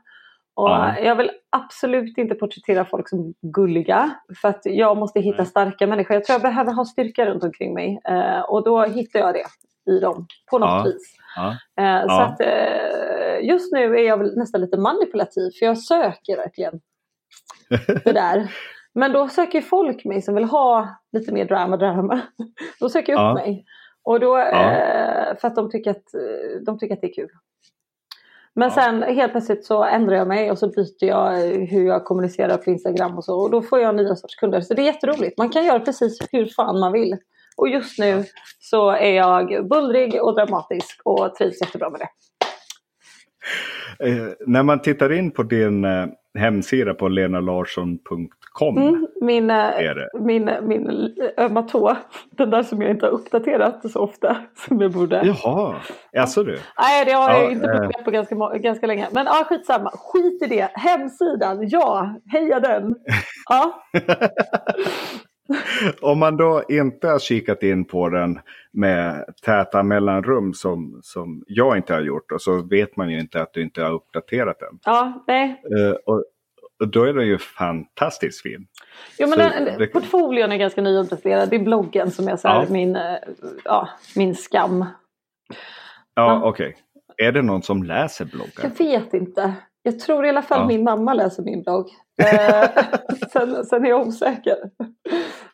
[0.55, 0.99] Och Ja.
[0.99, 4.11] Jag vill absolut inte porträttera folk som gulliga.
[4.41, 6.15] För att jag måste hitta starka människor.
[6.15, 8.01] Jag tror jag behöver ha styrka runt omkring mig.
[8.09, 9.45] Eh, och då hittar jag det
[9.93, 10.83] i dem på något Ja.
[10.85, 11.17] vis.
[11.37, 11.57] Ja.
[11.83, 15.51] Eh, Så att, eh, just nu är jag väl nästan lite manipulativ.
[15.59, 16.81] För jag söker verkligen
[18.05, 18.53] det där.
[18.95, 22.21] Men då söker folk mig som vill ha lite mer drama drama.
[22.81, 23.65] Då söker jag upp mig.
[24.03, 27.29] Och då, eh, för att de tycker att, eh, de tycker att det är kul.
[28.59, 28.75] Men Ja.
[28.75, 32.57] sen helt plötsligt så ändrar jag mig och så byter jag eh, hur jag kommunicerar
[32.57, 33.41] på Instagram och så.
[33.41, 34.61] Och då får jag nya sorts kunder.
[34.61, 35.39] Så det är jätteroligt.
[35.39, 37.17] Man kan göra precis hur fan man vill.
[37.57, 38.25] Och just nu
[38.61, 42.09] så är jag bullrig och dramatisk och trivs jättebra med det.
[44.09, 46.07] Eh, när man tittar in på din eh,
[46.39, 48.29] hemsida på lenalarsson.com.
[48.61, 49.67] Mm, min, eh,
[50.21, 51.97] min, min ömma tå,
[52.31, 55.23] den där som jag inte har uppdaterat så ofta som jag borde.
[55.25, 55.75] Jaha,
[56.19, 56.59] alltså du?
[56.79, 57.79] Nej, det har Ja, jag inte eh.
[57.79, 59.09] blivit på ganska, ganska länge.
[59.13, 59.91] Men ja, skitsamma.
[59.91, 60.71] Skit i det.
[60.75, 62.95] Hemsidan, ja, heja den.
[63.49, 63.83] Ja,
[66.03, 68.41] Om man då inte har kikat in på den
[68.73, 73.43] med täta mellanrum som, som jag inte har gjort och så vet man ju inte
[73.43, 74.79] att du inte har uppdaterat den.
[74.85, 75.63] ja, nej.
[75.79, 76.25] Eh, och,
[76.81, 78.67] och då är den ju fantastiskt fin.
[79.19, 81.51] Jo, men Så den, det- portföljen är ganska nyuppdaterad.
[81.51, 82.65] Det är bloggen som är så Ja.
[82.69, 83.15] min, eh,
[83.65, 84.85] ja, min skam.
[86.15, 86.41] Ja, Ja.
[86.49, 86.77] okej.
[87.17, 88.73] Är det någon som läser Jag bloggen?
[88.79, 89.53] vet inte.
[89.83, 90.67] Jag tror i alla fall Ja.
[90.67, 91.89] min mamma läser min blogg.
[92.23, 92.69] Eh,
[93.33, 94.57] sen, sen är jag osäker.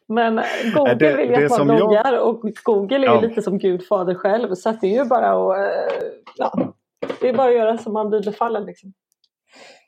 [0.09, 0.41] Men
[0.75, 3.21] Google det- vill det ju att man som jag- bloggar och Google är Ja.
[3.21, 4.55] lite som Gud fader själv.
[4.55, 6.73] Så att det är ju bara att, eh, ja,
[7.21, 8.65] det är bara att göra som man blir befallen.
[8.65, 8.93] Liksom.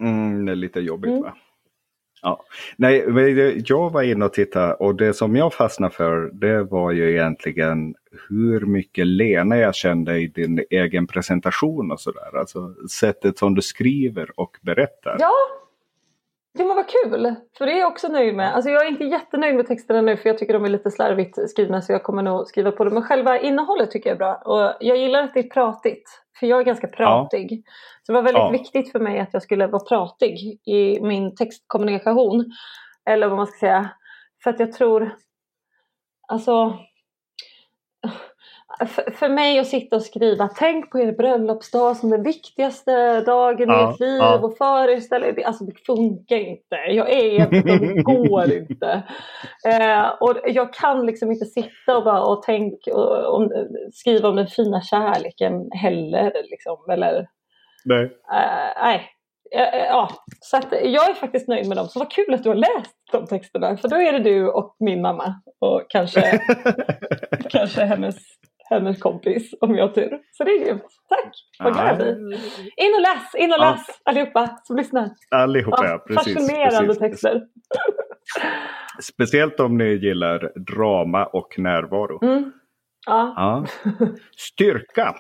[0.01, 1.23] Mm, det är lite jobbigt Mm.
[1.23, 1.35] va?
[2.23, 2.45] Ja.
[2.77, 3.05] Nej,
[3.67, 7.95] jag var inne och tittade och det som jag fastnade för det var ju egentligen
[8.29, 12.39] hur mycket Lena jag kände i din egen presentation och sådär.
[12.39, 15.17] Alltså sättet som du skriver och berättar.
[15.19, 15.33] Ja,
[16.59, 17.35] ja men vad kul!
[17.59, 18.55] För det är jag också nöjd med.
[18.55, 21.51] Alltså jag är inte jättenöjd med texterna nu för jag tycker de är lite slarvigt
[21.51, 22.95] skrivna så jag kommer nog skriva på dem.
[22.95, 24.35] Men själva innehållet tycker jag är bra.
[24.35, 26.23] Och jag gillar att det är pratigt.
[26.41, 27.63] För jag är ganska pratig.
[28.03, 28.49] Så det var väldigt Ja.
[28.51, 32.45] viktigt för mig att jag skulle vara pratig i min textkommunikation.
[33.11, 33.91] Eller vad man ska säga.
[34.43, 35.15] För att jag tror,
[36.29, 36.79] alltså
[38.87, 43.71] för, för mig att sitta och skriva tänk på er bröllopsdag som den viktigaste dagen
[43.71, 44.39] i Ja, ert liv ja.
[44.39, 45.45] och föreställ det.
[45.45, 46.77] Alltså det funkar inte.
[46.91, 49.03] Jag är inte, det går inte.
[49.69, 53.51] Eh, och jag kan liksom inte sitta och bara och tänk och, om,
[53.93, 56.33] skriva om den fina kärleken heller.
[56.51, 57.27] Liksom, eller,
[57.85, 58.05] Nej.
[58.05, 59.16] eh, nej.
[59.55, 60.09] Eh, Ja,
[60.41, 61.89] så jag är faktiskt nöjd med dem.
[61.89, 63.77] Så vad kul att du har läst de texterna.
[63.77, 65.35] För då är det du och min mamma.
[65.61, 66.41] Och kanske,
[67.51, 68.17] kanske hennes,
[68.71, 70.19] hennes kompis om jag har tur.
[70.33, 70.83] Så det är grymt.
[71.09, 71.33] Tack!
[71.59, 72.09] Vad glad jag.
[72.77, 73.35] In och läs!
[73.39, 73.71] In och Ja.
[73.71, 75.11] läs allihopa som lyssnar.
[75.31, 75.99] Allihopa, ja.
[75.99, 76.35] Precis.
[76.35, 76.99] fascinerande precis.
[77.01, 77.43] texter.
[79.03, 82.25] Speciellt om ni gillar drama och närvaro.
[82.25, 82.53] Mm.
[83.07, 83.33] Ja.
[83.37, 83.67] Ja.
[84.37, 85.15] Styrka.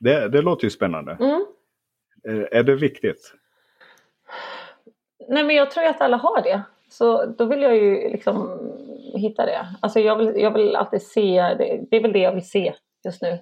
[0.00, 1.12] Det, det låter ju spännande.
[1.20, 1.44] Mm.
[2.28, 3.34] Eh, Är det viktigt?
[5.28, 6.62] Nej men jag tror ju att alla har det.
[6.88, 8.58] Så då vill jag ju liksom
[9.16, 9.66] hitta det.
[9.82, 12.74] Alltså jag vill, jag vill alltid se, det, det är väl det jag vill se
[13.04, 13.38] just nu.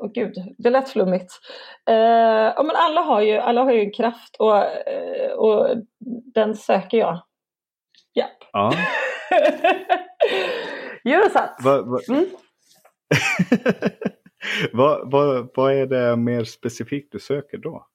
[0.00, 1.32] Åh gud, det lät flummigt.
[1.90, 1.94] Eh,
[2.56, 5.76] ja, men alla, har ju, alla har ju en kraft och, eh, och
[6.34, 7.22] den söker jag.
[8.14, 8.38] Japp.
[8.52, 8.72] Ja.
[11.04, 11.56] Eurosat.
[11.60, 12.26] Vad vad- Mm.
[14.72, 17.86] vad, vad, vad är det mer specifikt du söker då?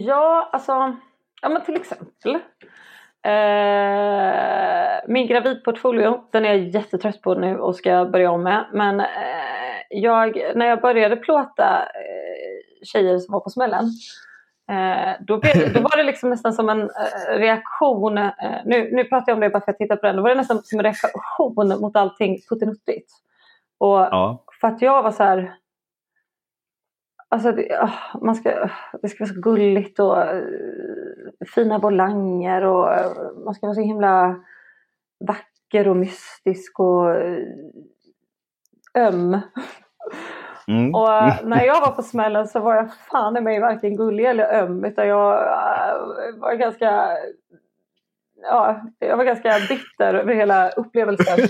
[0.00, 0.96] Ja, alltså,
[1.42, 2.34] ja men till exempel.
[3.24, 8.66] Eh, min gravidportfolio, den är jag jättetrött på nu och ska börja om med.
[8.72, 9.06] Men eh,
[9.90, 13.84] jag, när jag började plåta eh, tjejer som var på smällen.
[14.70, 15.36] Eh, då,
[15.74, 18.18] då var det liksom nästan som en eh, reaktion.
[18.18, 18.32] Eh,
[18.64, 20.16] nu, nu pratar jag om det bara för att titta på den.
[20.16, 23.12] Då var det nästan som en reaktion mot allting puttinuttigt.
[23.78, 24.44] Och Ja.
[24.60, 25.54] för att jag var så här.
[27.30, 28.70] Alltså det, ah, man ska,
[29.02, 30.42] det ska vara så gulligt och eh,
[31.54, 33.10] fina volanger och eh,
[33.44, 34.40] man ska vara så himla
[35.20, 37.42] vacker och mystisk och eh,
[38.94, 39.40] öm.
[40.68, 40.94] Mm.
[40.94, 41.08] Och
[41.44, 44.84] när jag var på smällen så var jag fan i mig varken gullig eller öm
[44.84, 45.34] utan jag
[46.36, 47.08] var ganska
[48.42, 51.38] Ja, jag var ganska bitter över hela upplevelsen.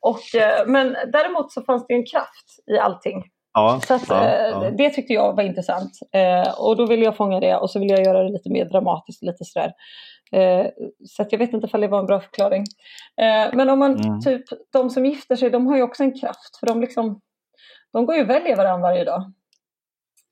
[0.00, 0.20] Och,
[0.66, 3.24] men däremot så fanns det en kraft i allting.
[3.56, 4.70] Ja, Så att, ja, eh, ja.
[4.78, 5.92] det tyckte jag var intressant.
[6.12, 8.64] Eh, och då ville jag fånga det och så ville jag göra det lite mer
[8.64, 9.22] dramatiskt.
[9.22, 9.72] Lite sådär.
[10.32, 10.66] Eh,
[11.04, 12.64] så att jag vet inte om det var en bra förklaring.
[13.52, 14.20] Men om man, Mm.
[14.20, 14.42] typ,
[14.72, 16.56] de som gifter sig, de har ju också en kraft.
[16.60, 17.20] För de, liksom,
[17.92, 19.32] de går ju och väljer varandra varje dag.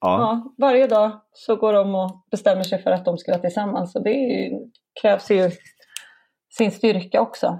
[0.00, 3.40] Ja, Ja, varje dag så går de och bestämmer sig för att de ska vara
[3.40, 3.94] tillsammans.
[3.96, 4.50] Och det ju,
[5.02, 5.50] krävs ju
[6.56, 7.58] sin styrka också.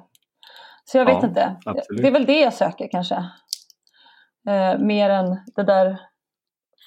[0.85, 1.57] Så jag vet Ja, inte.
[1.66, 2.03] absolut.
[2.03, 3.24] Det är väl det jag söker kanske.
[4.49, 6.01] Eh, mer än det där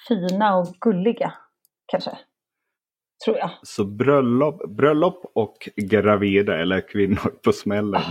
[0.08, 1.34] fina och gulliga
[1.86, 2.18] kanske.
[3.24, 3.50] Tror jag.
[3.62, 8.02] så bröllop, bröllop och gravida eller kvinnor på smällen.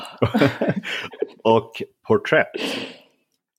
[1.44, 1.72] och
[2.08, 2.52] porträtt.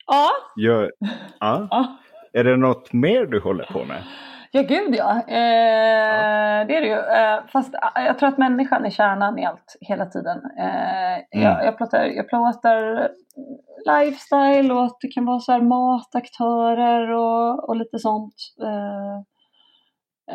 [0.06, 0.92] Ja, Gör,
[1.40, 1.68] ja.
[1.70, 1.98] ja.
[2.32, 4.04] Är det något mer du håller på med?
[4.52, 5.10] Ja, gud ja.
[5.18, 6.98] Eh, Det är det ju.
[6.98, 10.38] Eh, fast eh, jag tror att människan är kärnan i allt hela tiden.
[10.58, 12.28] Eh, jag, jag, plåtar, jag
[13.86, 18.34] lifestyle och att det kan vara så här mataktörer och, och lite sånt.
[18.62, 19.16] Eh,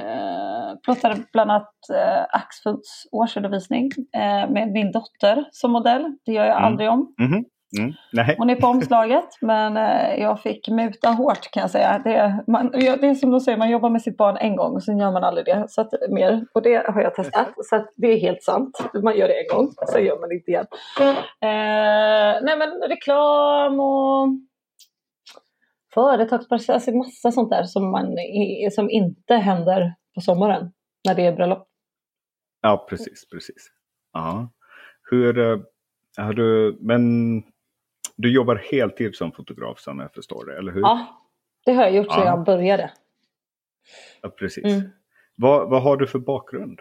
[0.02, 6.17] eh, plåtade bland annat eh, Axfoods årsredovisning eh, med min dotter som modell.
[6.26, 6.65] Det gör jag Mm.
[6.65, 7.15] aldrig om.
[7.19, 7.45] Mhm.
[7.79, 7.93] Mm.
[8.38, 12.01] Hon är på omslaget men eh, jag fick muta hårt kan jag säga.
[12.03, 14.73] Det, man, ja, det är som de säger, man jobbar med sitt barn en gång
[14.73, 16.45] och sen gör man aldrig det så att, mer.
[16.53, 18.77] Och det har jag testat så att det är helt sant.
[19.03, 20.65] Man gör det en gång, sen gör man det inte igen.
[21.41, 24.27] Eh, nej men reklam och
[25.93, 28.15] företagspresentationer, alltså massa sånt där som, man,
[28.71, 30.71] som inte händer på sommaren
[31.07, 31.67] när det är bröllop.
[32.62, 33.71] Ja, precis, precis.
[34.13, 34.49] Ja.
[35.12, 35.59] Hur eh,
[36.17, 37.01] har du, men
[38.17, 40.82] du jobbar heltid som fotograf som jag förstår det, eller hur?
[40.82, 41.06] Ja,
[41.65, 42.26] det har jag gjort sedan Ja.
[42.30, 42.91] jag började.
[44.21, 44.65] Ja, precis.
[44.65, 44.89] Mm.
[45.36, 46.80] Vad, vad har du för bakgrund?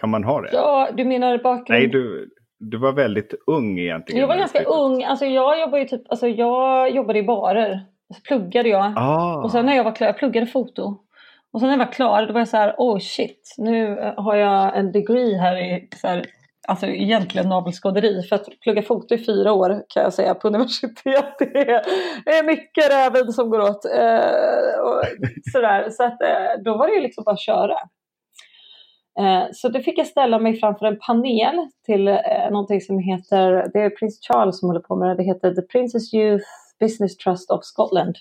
[0.00, 0.48] Kan man ha det?
[0.52, 1.68] Ja, du menar bakgrund?
[1.80, 4.20] Nej, du, du var väldigt ung egentligen.
[4.20, 4.76] Jag var ganska flyttade.
[4.80, 5.04] ung.
[5.04, 7.86] Alltså jag jobbade ju typ, alltså jag jobbade i barer.
[8.14, 8.92] Så pluggade jag.
[8.96, 10.98] Ah, Och sen när jag var klar, jag pluggade foto.
[11.52, 14.36] Och sen när jag var klar, då var jag så här, oh shit, nu har
[14.36, 16.26] jag en degree här i, så här,
[16.66, 18.22] alltså egentligen navelskåderi.
[18.22, 21.82] För att plugga foto i fyra år kan jag säga på universitet, det är,
[22.24, 23.84] det är mycket räven som går åt.
[23.84, 25.02] Eh, och
[25.52, 25.90] sådär.
[25.90, 27.76] Så att, eh, då var det ju liksom bara att köra.
[29.18, 32.16] Eh, Så då fick jag ställa mig framför en panel till eh,
[32.50, 35.62] någonting som heter, det är prins Charles som håller på med det, det heter The
[35.62, 36.44] Princess Youth
[36.80, 38.16] Business Trust of Scotland.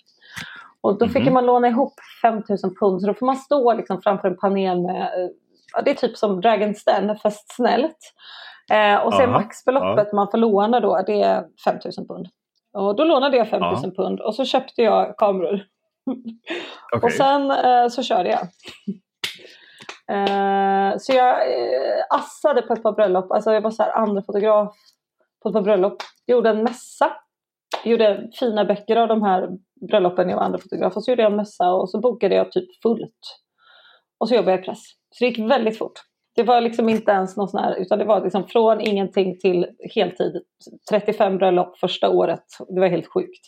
[0.81, 1.33] Och då fick Mhm.
[1.33, 5.01] man låna ihop 5000 pund, så då får man stå liksom framför en panel med,
[5.01, 5.29] eh,
[5.85, 8.13] det är typ som Dragon's Den fast snällt.
[8.71, 12.27] Eh, och sen Aha, maxbeloppet man får låna då, det är 5000 pund.
[12.73, 15.53] Och då lånade jag 5000 pund och så köpte jag kameror.
[16.93, 17.07] okej.
[17.07, 18.41] Och sen eh, så körde jag.
[20.11, 24.21] Eh, så jag eh, assade på ett par bröllop, alltså jag var så här andra
[24.21, 24.75] fotograf
[25.43, 25.97] på ett par bröllop.
[26.27, 27.11] Gjorde en mässa.
[27.83, 29.49] Gjorde fina böcker av de här
[29.87, 30.95] bröllopen jag var andra fotograf.
[30.95, 33.39] Och så gjorde jag en mässa och så bokade jag typ fullt.
[34.17, 34.83] Och så jobbade jag i press.
[35.17, 35.93] Så det gick väldigt fort.
[36.35, 39.67] Det var liksom inte ens någon sån här, utan det var liksom från ingenting till
[39.95, 40.41] heltid.
[40.89, 42.43] 35 bröllop första året.
[42.69, 43.45] Det var helt sjukt.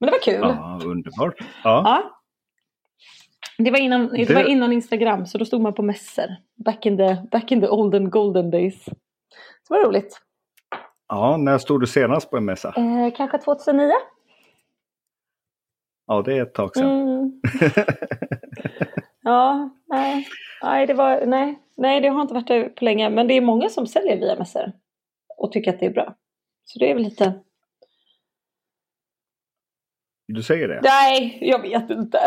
[0.00, 0.40] Men det var kul.
[0.40, 1.34] Ja, underbart.
[1.40, 1.82] Ja.
[1.84, 2.14] Ja.
[3.64, 4.24] Det var, innan, det...
[4.24, 6.26] Det- var innan Instagram så då stod man på mässor.
[6.64, 8.84] Back in the, back in the olden golden days.
[8.84, 10.20] Så det var roligt.
[11.08, 12.68] ja, när stod du senast på en mässa?
[12.76, 13.90] Eh, kanske 2009?
[16.06, 16.90] Ja, det är ett tag sedan.
[16.90, 17.40] Mm.
[19.28, 20.28] ja, nej.
[20.62, 21.58] Nej, det var, nej.
[21.76, 23.10] nej, det har inte varit det på länge.
[23.10, 24.72] Men det är många som säljer via mässor.
[25.38, 26.14] Och tycker att det är bra.
[26.64, 27.32] Så det är väl lite...
[30.28, 30.80] Du säger det?
[30.82, 32.18] Nej, jag vet inte.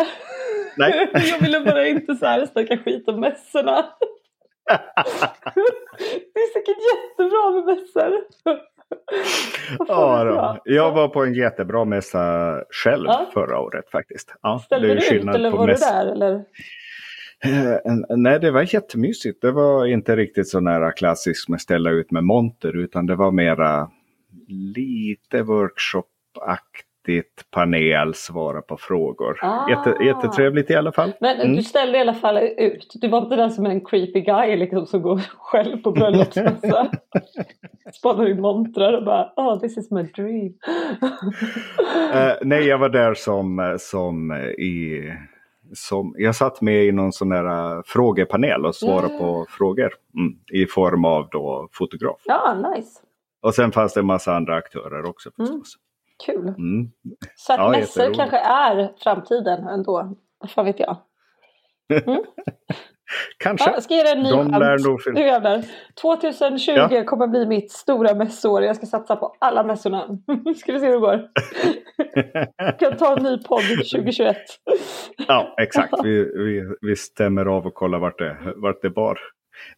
[0.78, 1.10] Nej.
[1.32, 3.72] jag ville bara inte så här snacka skit om mässorna.
[6.34, 8.26] det är säkert jättebra med mässor.
[9.88, 10.58] Ja, då.
[10.66, 10.92] jag?
[10.92, 13.30] Var på en jättebra mässa själv Ja.
[13.34, 14.36] förra året faktiskt.
[14.42, 16.06] Ja, Ställde du ut eller var du mäss- där?
[16.12, 16.46] Eller?
[17.46, 19.42] Eh, Nej, det var jättemysigt.
[19.42, 23.32] Det var inte riktigt så nära klassiskt med ställa ut med monter utan det var
[23.32, 23.90] mera
[24.48, 29.40] lite workshopaktigt panel, svara på frågor.
[29.42, 29.70] Ah.
[29.70, 31.14] Jätte, jättetrevligt i alla fall.
[31.22, 31.56] Men Mm.
[31.56, 32.94] du ställde i alla fall ut.
[33.02, 36.92] Du var inte den som är en creepy guy liksom, som går själv på bröllopsmässa.
[37.94, 40.54] Spanar in montrar och bara oh this is my dream.
[42.14, 45.02] Eh, nej, jag var där som, eh, som i...
[45.74, 49.20] Som, jag satt med i någon sån där eh, frågepanel och svarade Ja.
[49.20, 49.94] på frågor.
[50.18, 52.22] Mm, I form av då fotograf.
[52.26, 53.00] ja, nice.
[53.42, 55.76] Och sen fanns det en massa andra aktörer också förstås.
[56.26, 56.48] Kul.
[56.48, 56.92] Mm.
[57.36, 60.16] Så att Ja, mässor kanske är framtiden ändå.
[60.40, 60.98] Vad fan vet jag.
[63.38, 63.70] Kanske.
[63.70, 65.06] Ja, jag ska ge dig en ny De lär chans.
[65.06, 65.64] nog jävlar.
[66.02, 67.04] 2020 Ja.
[67.06, 68.64] kommer bli mitt stora mässår.
[68.64, 70.06] Jag ska satsa på alla mässorna.
[70.58, 71.20] ska vi se hur det går.
[72.80, 74.38] Kan ta en ny podd 2021.
[75.28, 75.94] Ja, exakt.
[76.04, 79.20] Vi, vi, vi stämmer av och kollar vart det, vart det bar.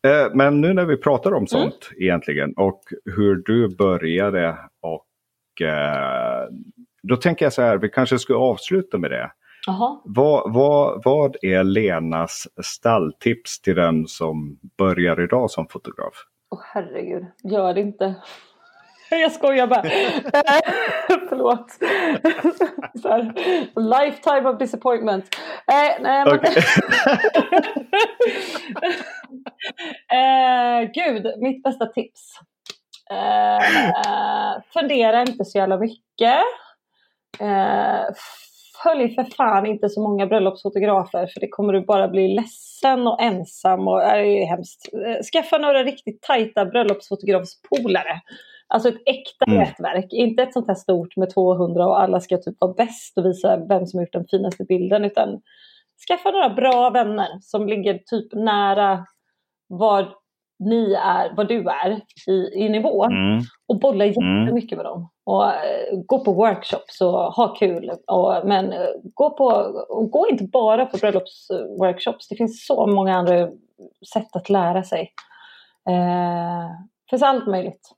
[0.07, 2.03] Eh, men nu när vi pratar om sånt mm.
[2.03, 2.81] egentligen och
[3.15, 6.47] hur du började och eh,
[7.03, 9.31] då tänker jag så här, vi kanske ska avsluta med det.
[10.03, 16.13] Vad, vad, vad är Lenas stalltips till den som börjar idag som fotograf?
[16.51, 18.15] Åh oh, herregud, gör det inte.
[19.09, 19.81] Jag skojar bara.
[21.29, 21.71] Förlåt.
[23.01, 23.33] Så här,
[23.75, 25.25] lifetime of disappointment.
[25.67, 26.27] Eh, nej, men...
[26.27, 26.55] okay.
[30.11, 32.39] eh, gud, mitt bästa tips.
[33.09, 36.39] Eh, fundera inte så jävla mycket.
[37.39, 38.13] Eh,
[38.83, 43.21] följ för fan inte så många bröllopsfotografer för det kommer du bara bli ledsen och
[43.21, 44.89] ensam och det är hemskt.
[44.93, 48.21] Eh, skaffa några riktigt tajta bröllopsfotografspolare.
[48.67, 49.59] Alltså ett äkta mm.
[49.59, 53.25] nätverk, inte ett sånt här stort med 200 och alla ska typ vara bäst och
[53.25, 55.41] visa vem som har gjort den finaste bilden utan
[56.07, 59.05] skaffa några bra vänner som ligger typ nära
[59.67, 60.07] vad
[60.59, 63.41] ni är, vad du är i, i nivå mm.
[63.67, 64.41] och bolla mm.
[64.41, 65.09] jättemycket med dem.
[65.25, 67.91] Och uh, gå på workshops och ha kul.
[68.07, 69.45] Och, men uh, gå, på,
[69.89, 72.27] och gå inte bara på bröllopsworkshops.
[72.27, 73.49] Det finns så många andra
[74.13, 75.11] sätt att lära sig.
[75.89, 76.69] Uh,
[77.09, 77.89] finns allt möjligt.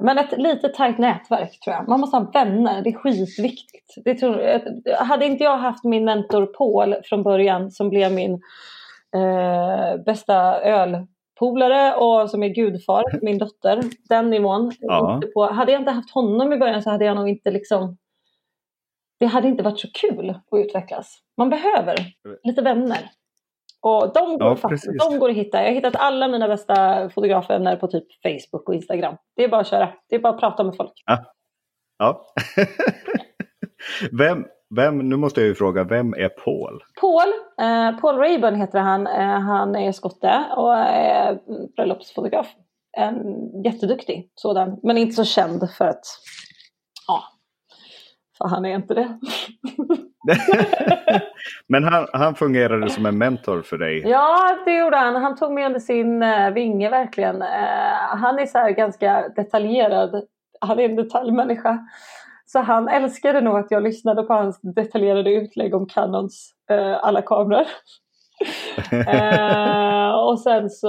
[0.00, 1.88] Men ett lite tajt nätverk tror jag.
[1.88, 3.94] Man måste ha vänner, det är skitviktigt.
[4.04, 8.40] Det tror, hade inte jag haft min mentor Paul från början som blev min
[9.14, 14.72] eh, bästa ölpolare och som är gudfar min dotter, den nivån.
[14.80, 15.20] Ja.
[15.34, 17.96] På, hade jag inte haft honom i början så hade jag nog inte liksom
[19.22, 21.18] det hade inte varit så kul att utvecklas.
[21.36, 21.96] Man behöver
[22.42, 23.10] lite vänner.
[23.80, 25.58] Och de går, ja, de går att hitta.
[25.58, 29.16] Jag har hittat alla mina bästa fotografvänner på typ Facebook och Instagram.
[29.36, 29.92] Det är bara att köra.
[30.08, 30.92] Det är bara att prata med folk.
[31.06, 31.24] Ja.
[31.98, 32.26] ja.
[34.18, 34.46] vem,
[34.76, 36.82] vem, nu måste jag ju fråga, vem är Paul?
[37.00, 39.06] Paul, eh, Paul Rayburn heter han.
[39.06, 41.38] Eh, han är skotte och är
[41.76, 42.46] bröllopsfotograf.
[42.96, 46.04] En jätteduktig sådan, men inte så känd för att
[47.06, 47.22] ja,
[48.38, 49.18] för han är inte det.
[51.68, 53.98] Men han, han fungerade som en mentor för dig?
[54.08, 55.22] Ja, det gjorde han.
[55.22, 57.42] Han tog mig under sin uh, vinge verkligen.
[58.08, 60.24] Han är så här ganska detaljerad.
[60.60, 61.78] Han är en detaljmänniska.
[62.52, 67.22] Så han älskade nog att jag lyssnade på hans detaljerade utlägg om Canons uh, alla
[67.22, 67.66] kameror.
[70.30, 70.88] och sen så,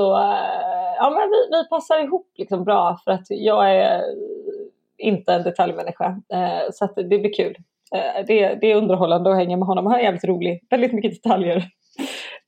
[0.97, 4.01] ja men vi, vi passar ihop liksom bra för att jag är
[4.97, 6.21] inte en detaljmänniska.
[6.71, 7.57] så att det blir kul.
[7.95, 9.85] Eh, det, det, är underhållande att hänga med honom.
[9.85, 10.67] Han är jävligt rolig.
[10.69, 11.57] Väldigt mycket detaljer.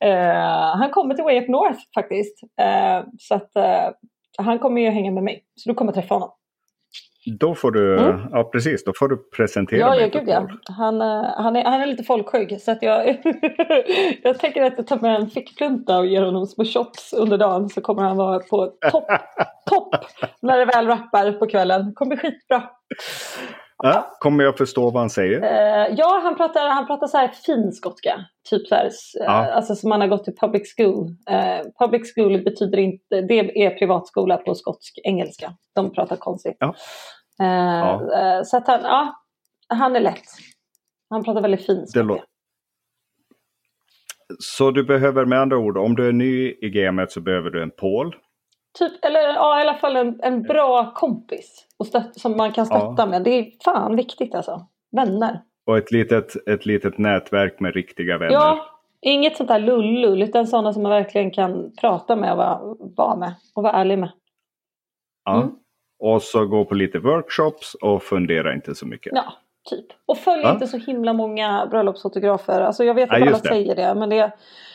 [0.04, 2.40] Uh, han kommer till Way Up North faktiskt.
[3.18, 3.50] Så att
[4.38, 5.44] han kommer ju hänga med mig.
[5.54, 6.30] Så du kommer träffa honom.
[7.26, 8.20] Då får du, mm.
[8.32, 10.10] ja precis, då får du presentera ja, mig.
[10.12, 10.48] Ja, gud ja.
[10.64, 11.00] Han,
[11.36, 13.06] han, är, han är lite folkskygg så att jag,
[14.22, 17.68] jag tänker att jag tar med en fickplunta och ger honom små shots under dagen
[17.68, 19.06] så kommer han vara på topp,
[19.70, 19.94] topp
[20.42, 21.92] när det väl rappar på kvällen.
[21.94, 22.62] Kommer bli skitbra.
[23.82, 25.38] Ja, kommer jag förstå vad han säger?
[25.38, 28.20] Uh, ja, han pratar, han pratar så här finskotska.
[28.50, 31.08] Typ så här, uh, alltså som man har gått till public school.
[31.08, 35.52] Uh, public school betyder inte, det är privatskola på skotsk engelska.
[35.74, 36.56] De pratar konstigt.
[37.38, 38.02] Ja.
[38.12, 38.44] ja.
[38.44, 39.14] så att han, ja,
[39.68, 40.26] han är lätt.
[41.10, 42.24] Han pratar väldigt finskotska.
[44.38, 47.62] Så du behöver med andra ord, om du är ny i gamet så behöver du
[47.62, 48.16] en Paul.
[48.78, 52.66] Typ, eller ja, i alla fall en, en bra kompis och stött, som man kan
[52.66, 53.06] stötta ja.
[53.06, 53.22] med.
[53.22, 54.66] Det är fan viktigt alltså.
[54.96, 55.40] Vänner.
[55.66, 58.32] Och ett litet, ett litet nätverk med riktiga vänner.
[58.32, 58.66] Ja,
[59.00, 62.60] inget sånt där lullull utan sådana som man verkligen kan prata med och vara,
[62.96, 64.10] vara med och vara ärlig med.
[65.24, 65.54] Ja, mm.
[65.98, 69.12] Och så gå på lite workshops och fundera inte så mycket.
[69.14, 69.32] Ja,
[69.70, 69.86] typ.
[70.06, 70.52] Och följ ja.
[70.52, 72.60] inte så himla många bröllopsfotografer.
[72.60, 73.48] Alltså jag vet att ja, alla det.
[73.48, 74.32] säger det men det,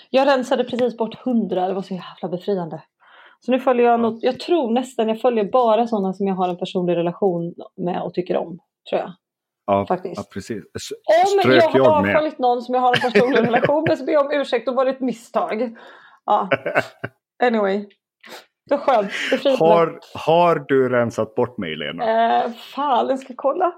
[0.10, 2.82] jag rensade precis bort hundra, det var så jävla befriande.
[3.40, 6.50] Så nu följer jag något, jag tror nästan jag följer bara sådana som jag har
[6.50, 8.60] en personlig relation med och tycker om.
[8.90, 9.14] Tror jag.
[9.66, 10.18] Ja, Faktiskt.
[10.18, 10.64] ja precis.
[11.44, 14.14] Om jag har jag följt någon som jag har en personlig relation med så ber
[14.14, 15.78] jag om ursäkt, då var det ett misstag.
[16.26, 16.50] Ja.
[17.44, 17.86] Anyway.
[18.66, 19.12] Det är skönt.
[19.44, 22.44] Det har, har du rensat bort mig Lena?
[22.44, 23.74] Eh, fan, jag ska kolla.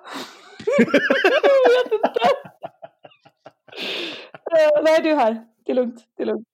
[0.78, 2.20] jag vet inte.
[4.52, 5.44] Eh, nej, du är här.
[5.66, 6.04] Det är lugnt.
[6.18, 6.48] Det är lugnt.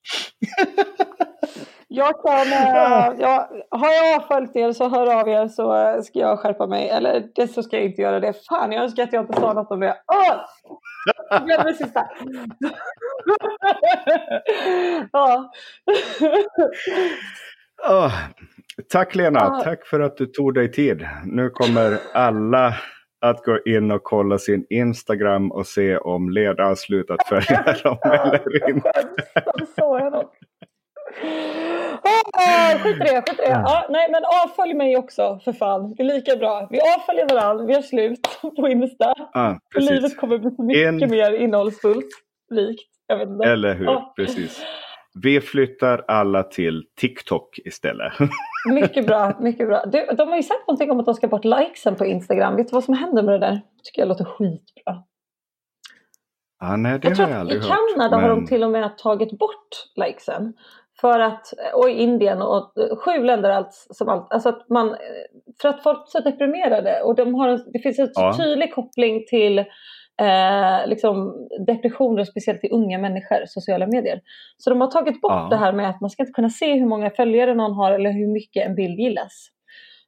[1.91, 6.19] Jag kan, äh, ja, har jag följt er så hör av er så äh, ska
[6.19, 6.89] jag skärpa mig.
[6.89, 8.33] Eller det så ska jag inte göra det.
[8.49, 9.97] Fan, jag önskar att jag inte sa något om det.
[10.07, 10.35] Åh!
[11.29, 12.09] Jag glömde det sista.
[15.11, 15.51] ja.
[17.87, 18.13] Oh,
[18.91, 19.63] tack Lena, ah.
[19.63, 21.07] tack för att du tog dig tid.
[21.25, 22.75] Nu kommer alla
[23.21, 27.97] att gå in och kolla sin Instagram och se om Leda har slutat följa dem
[28.03, 28.91] eller inte.
[29.75, 29.99] Så.
[32.33, 33.49] Oh, skit i det, skit i det.
[33.49, 35.93] Ja, nej, men avfölj mig också för fan.
[35.95, 36.67] Det är lika bra.
[36.71, 39.13] Vi avföljer varandra, vi har slut på Insta.
[39.33, 41.11] Ja, Livet kommer bli mycket en...
[41.11, 42.09] mer innehållsfullt,
[42.51, 42.89] rikt.
[43.45, 44.13] Eller hur, ja.
[44.15, 44.63] precis.
[45.23, 48.13] Vi flyttar alla till TikTok istället.
[48.73, 49.85] mycket bra, mycket bra.
[49.85, 52.55] Du, de har ju sagt någonting om att de ska bort likesen på Instagram.
[52.55, 53.61] Vet du vad som händer med det där?
[53.83, 55.03] tycker jag låter skitbra.
[56.59, 57.67] Ah, nej, det jag har jag aldrig hört.
[57.67, 58.29] I Kanada men...
[58.29, 60.53] har de till och med tagit bort likesen.
[61.01, 62.73] För att, och i Indien och
[63.05, 64.33] sju länder allt som allt.
[64.33, 64.95] Alltså att man,
[65.61, 68.37] för att folk är så deprimerade och de har, det finns en ja.
[68.37, 69.65] tydlig koppling till
[70.19, 74.21] eh, liksom depressioner, speciellt i unga människor, sociala medier.
[74.57, 75.47] Så de har tagit bort ja.
[75.49, 78.11] det här med att man ska inte kunna se hur många följare någon har eller
[78.11, 79.49] hur mycket en bild gillas.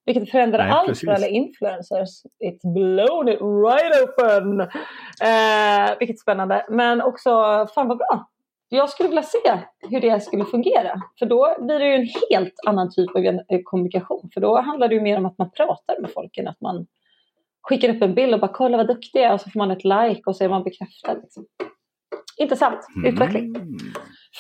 [0.05, 1.07] Vilket förändrar Nej, allt precis.
[1.07, 2.09] för alla influencers.
[2.45, 4.59] It's blown it right open!
[4.61, 6.65] Eh, vilket spännande.
[6.69, 7.29] Men också,
[7.75, 8.27] fan vad bra!
[8.69, 9.59] Jag skulle vilja se
[9.89, 11.01] hur det skulle fungera.
[11.19, 14.29] För då blir det ju en helt annan typ av kommunikation.
[14.33, 16.87] För då handlar det ju mer om att man pratar med folk än att man
[17.71, 19.71] skickar upp en bild och bara kolla vad duktig jag är och så får man
[19.71, 21.13] ett like och så är man bekräftad.
[21.13, 21.45] Liksom.
[22.37, 23.45] Intressant utveckling.
[23.45, 23.77] Mm.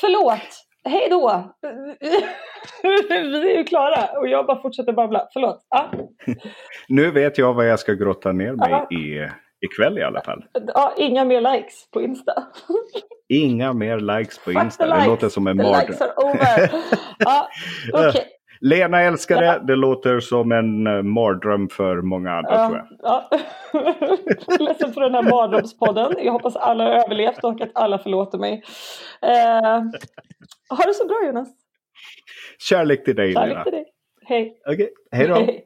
[0.01, 0.67] Förlåt!
[0.83, 1.53] Hej då!
[2.83, 5.27] Vi är ju klara och jag bara fortsätter babbla.
[5.33, 5.65] Förlåt.
[5.69, 5.85] Ah.
[6.87, 8.87] nu vet jag vad jag ska grotta ner mig ah.
[8.91, 9.29] i
[9.65, 10.45] ikväll i alla fall.
[10.67, 12.33] Ja, inga mer likes på Insta.
[13.29, 14.97] Inga mer likes på Insta.
[14.97, 15.97] Det låter som en mardröm.
[17.25, 17.47] ah,
[17.93, 18.23] okay.
[18.61, 19.61] Lena älskar det.
[19.67, 22.87] Det låter som en uh, mardröm för många andra ja, tror jag.
[23.01, 23.29] Ja.
[24.59, 26.15] Ledsen för den här mardrömspodden.
[26.23, 28.63] Jag hoppas alla har överlevt och att alla förlåter mig.
[29.25, 29.83] Uh,
[30.77, 31.49] ha det så bra Jonas.
[32.59, 33.63] Kärlek till dig Kärlek Lena.
[33.63, 33.85] till dig.
[34.25, 34.61] Hej.
[34.65, 34.87] Okej, okay.
[35.11, 35.35] hej då.
[35.35, 35.65] Hej.